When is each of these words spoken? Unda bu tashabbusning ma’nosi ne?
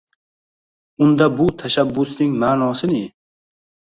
Unda 1.07 1.27
bu 1.41 1.45
tashabbusning 1.63 2.31
ma’nosi 2.45 2.91
ne? 2.93 3.03